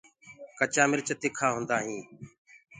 [0.73, 2.07] سوآ مرچ تِکآ هوندآ هينٚ۔